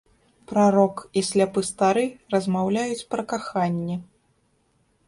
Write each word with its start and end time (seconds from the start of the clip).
Прарок 0.51 1.03
і 1.21 1.23
сляпы 1.27 1.63
стары 1.69 2.07
размаўляюць 2.37 3.07
пра 3.13 3.23
каханне. 3.35 3.97